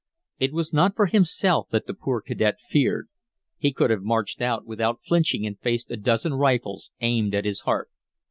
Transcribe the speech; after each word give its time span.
It 0.39 0.51
was 0.51 0.73
not 0.73 0.95
for 0.95 1.05
himself 1.05 1.69
that 1.69 1.85
the 1.85 1.93
poor 1.93 2.21
cadet 2.21 2.59
feared. 2.59 3.07
He 3.59 3.71
could 3.71 3.91
have 3.91 4.01
marched 4.01 4.41
out 4.41 4.65
without 4.65 5.03
flinching 5.03 5.45
and 5.45 5.59
faced 5.59 5.91
a 5.91 5.95
dozen 5.95 6.33
rifles 6.33 6.89
aimed 7.01 7.35
at 7.35 7.45
his 7.45 7.59
heart. 7.59 7.91